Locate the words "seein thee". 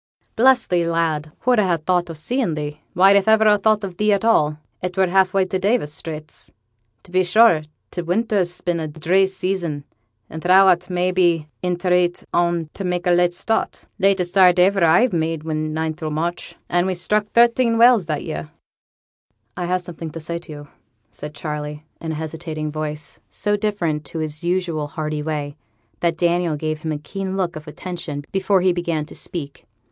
2.13-2.81